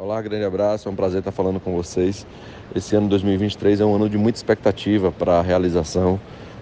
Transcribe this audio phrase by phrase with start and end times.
[0.00, 2.24] Olá, grande abraço, é um prazer estar falando com vocês.
[2.72, 6.20] Esse ano 2023 é um ano de muita expectativa para a realização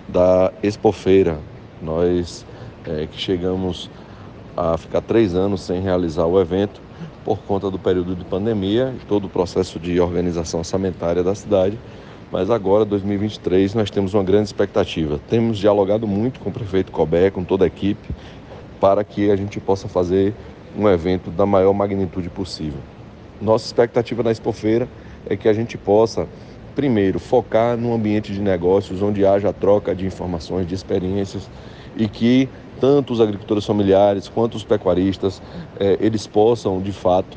[0.09, 1.39] da Expofeira.
[1.83, 2.47] Nós
[2.87, 3.91] é, que chegamos
[4.57, 6.81] a ficar três anos sem realizar o evento
[7.27, 11.79] por conta do período de pandemia e todo o processo de organização orçamentária da cidade.
[12.33, 15.21] Mas agora, 2023, nós temos uma grande expectativa.
[15.29, 18.09] Temos dialogado muito com o prefeito Cobé, com toda a equipe,
[18.81, 20.33] para que a gente possa fazer
[20.75, 22.81] um evento da maior magnitude possível.
[23.41, 24.89] Nossa expectativa na Expofeira
[25.29, 26.27] é que a gente possa,
[26.75, 31.49] primeiro, focar no ambiente de negócios onde haja troca de informações, de experiências
[31.97, 32.49] e que
[32.81, 35.43] tanto os agricultores familiares quanto os pecuaristas
[35.79, 37.37] eh, eles possam, de fato,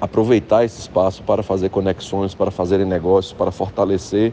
[0.00, 4.32] aproveitar esse espaço para fazer conexões, para fazerem negócios, para fortalecer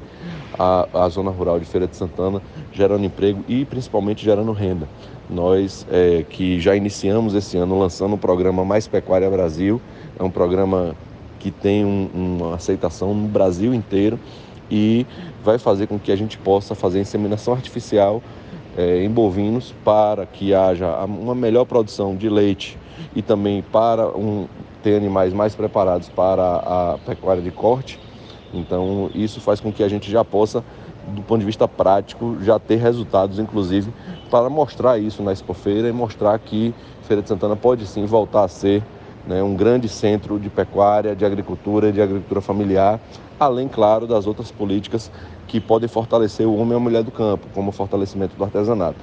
[0.58, 2.42] a, a zona rural de Feira de Santana,
[2.72, 4.88] gerando emprego e principalmente gerando renda.
[5.30, 9.82] Nós é, que já iniciamos esse ano lançando o programa Mais Pecuária Brasil,
[10.20, 10.96] é um programa
[11.40, 14.20] que tem um, uma aceitação no Brasil inteiro
[14.70, 15.06] e
[15.44, 18.22] vai fazer com que a gente possa fazer inseminação artificial
[18.78, 22.78] é, em bovinos para que haja uma melhor produção de leite
[23.16, 24.48] e também para um,
[24.82, 28.00] ter animais mais preparados para a pecuária de corte.
[28.54, 30.64] Então, isso faz com que a gente já possa,
[31.08, 33.94] do ponto de vista prático, já ter resultados, inclusive,
[34.30, 38.48] para mostrar isso na Expofeira e mostrar que Feira de Santana pode sim voltar a
[38.48, 38.84] ser
[39.26, 43.00] né, um grande centro de pecuária, de agricultura de agricultura familiar,
[43.40, 45.12] além, claro, das outras políticas
[45.48, 49.00] que podem fortalecer o homem e a mulher do campo, como o fortalecimento do artesanato.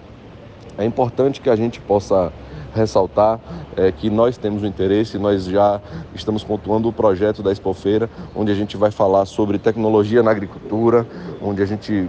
[0.76, 2.32] É importante que a gente possa
[2.74, 3.40] ressaltar
[3.76, 5.80] é, que nós temos o interesse, nós já
[6.14, 11.06] estamos pontuando o projeto da Expofeira, onde a gente vai falar sobre tecnologia na agricultura,
[11.42, 12.08] onde a gente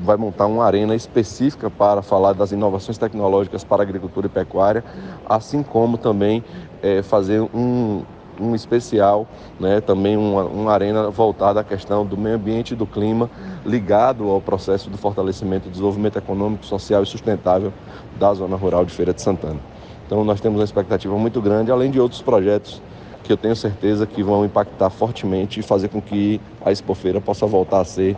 [0.00, 4.84] vai montar uma arena específica para falar das inovações tecnológicas para agricultura e pecuária,
[5.28, 6.42] assim como também
[6.82, 8.02] é, fazer um,
[8.40, 9.26] um especial,
[9.58, 13.30] né, também uma, uma arena voltada à questão do meio ambiente e do clima,
[13.64, 17.72] ligado ao processo do fortalecimento e desenvolvimento econômico, social e sustentável
[18.18, 19.60] da zona rural de Feira de Santana.
[20.06, 22.82] Então nós temos uma expectativa muito grande, além de outros projetos
[23.22, 27.46] que eu tenho certeza que vão impactar fortemente e fazer com que a Expofeira possa
[27.46, 28.16] voltar a ser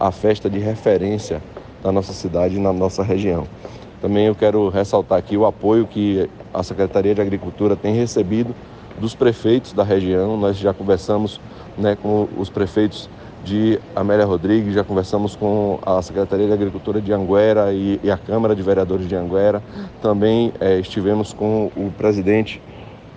[0.00, 1.42] a festa de referência
[1.82, 3.46] da nossa cidade e na nossa região.
[4.00, 8.54] Também eu quero ressaltar aqui o apoio que a Secretaria de Agricultura tem recebido
[8.98, 10.36] dos prefeitos da região.
[10.36, 11.40] Nós já conversamos
[11.76, 13.10] né, com os prefeitos
[13.44, 18.18] de Amélia Rodrigues, já conversamos com a Secretaria de Agricultura de Anguera e, e a
[18.18, 19.62] Câmara de Vereadores de Anguera.
[20.02, 22.60] Também é, estivemos com o presidente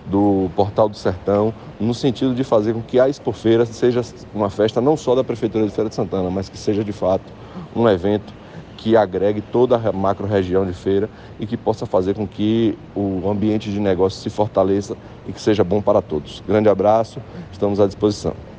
[0.05, 4.01] do Portal do Sertão, no sentido de fazer com que a Expofeira seja
[4.33, 7.31] uma festa não só da Prefeitura de Feira de Santana, mas que seja de fato
[7.75, 8.33] um evento
[8.79, 11.09] que agregue toda a macro região de feira
[11.39, 14.95] e que possa fazer com que o ambiente de negócio se fortaleça
[15.27, 16.41] e que seja bom para todos.
[16.47, 17.19] Grande abraço,
[17.51, 18.33] estamos à disposição.